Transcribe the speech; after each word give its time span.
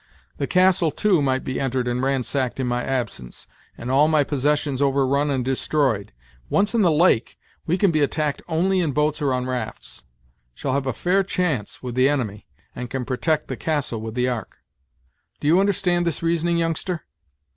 The 0.37 0.47
castle, 0.47 0.89
too, 0.89 1.21
might 1.21 1.43
be 1.43 1.59
entered 1.59 1.87
and 1.87 2.01
ransacked 2.01 2.59
in 2.59 2.65
my 2.65 2.83
absence, 2.83 3.45
and 3.77 3.91
all 3.91 4.07
my 4.07 4.23
possessions 4.23 4.81
overrun 4.81 5.29
and 5.29 5.45
destroyed. 5.45 6.11
Once 6.49 6.73
in 6.73 6.81
the 6.81 6.89
lake, 6.91 7.37
we 7.67 7.77
can 7.77 7.91
be 7.91 8.01
attacked 8.01 8.41
only 8.47 8.79
in 8.79 8.93
boats 8.93 9.21
or 9.21 9.31
on 9.31 9.45
rafts 9.45 10.03
shall 10.55 10.73
have 10.73 10.87
a 10.87 10.91
fair 10.93 11.21
chance 11.21 11.83
with 11.83 11.93
the 11.93 12.09
enemy 12.09 12.47
and 12.75 12.89
can 12.89 13.05
protect 13.05 13.47
the 13.47 13.55
castle 13.55 14.01
with 14.01 14.15
the 14.15 14.27
ark. 14.27 14.57
Do 15.39 15.47
you 15.47 15.59
understand 15.59 16.07
this 16.07 16.23
reasoning, 16.23 16.57
youngster?" 16.57 17.03